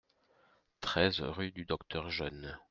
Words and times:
treize 0.79 1.19
rue 1.21 1.51
du 1.51 1.63
Docteur 1.63 2.09
Jeune 2.09 2.59